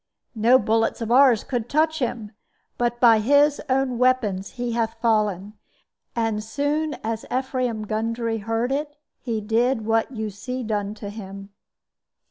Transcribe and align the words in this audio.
No 0.33 0.57
bullets 0.57 0.99
of 0.99 1.11
ours 1.11 1.43
could 1.43 1.69
touch 1.69 1.99
him; 1.99 2.31
but 2.75 2.99
by 2.99 3.19
his 3.19 3.61
own 3.69 3.99
weapons 3.99 4.53
he 4.53 4.71
hath 4.71 4.99
fallen. 4.99 5.53
And 6.15 6.43
soon 6.43 6.95
as 7.03 7.23
Ephraim 7.31 7.85
Gundry 7.85 8.39
heard 8.39 8.71
it, 8.71 8.97
he 9.19 9.41
did 9.41 9.85
what 9.85 10.11
you 10.11 10.31
see 10.31 10.63
done 10.63 10.95
to 10.95 11.11
him." 11.11 11.51